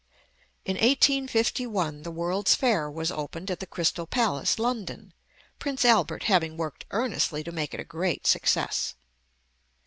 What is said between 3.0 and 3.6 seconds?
opened at